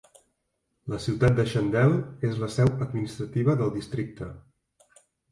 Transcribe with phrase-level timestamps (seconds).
[0.91, 1.91] La ciutat de Chandel
[2.29, 4.31] és la seu administrativa del districte.